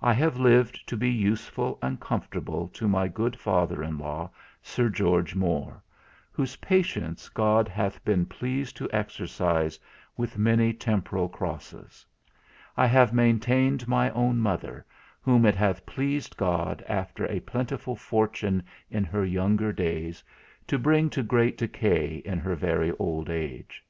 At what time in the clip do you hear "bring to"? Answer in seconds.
20.78-21.22